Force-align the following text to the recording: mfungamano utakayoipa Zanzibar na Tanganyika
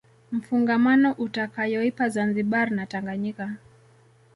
mfungamano 0.31 1.11
utakayoipa 1.17 2.09
Zanzibar 2.09 2.71
na 2.71 2.85
Tanganyika 2.85 3.55